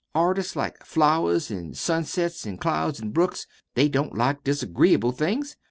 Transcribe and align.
Artists 0.15 0.55
like 0.55 0.83
flowers 0.83 1.51
an' 1.51 1.75
sunsets 1.75 2.47
an' 2.47 2.57
clouds 2.57 2.99
an' 2.99 3.11
brooks. 3.11 3.45
They 3.75 3.87
don't 3.87 4.15
like 4.17 4.43
disagreeable 4.43 5.11
things. 5.11 5.55